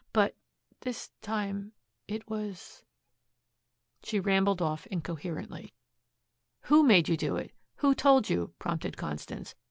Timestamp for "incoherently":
4.87-5.75